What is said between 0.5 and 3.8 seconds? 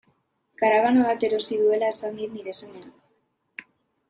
Karabana bat erosi duela esan dit nire semeak.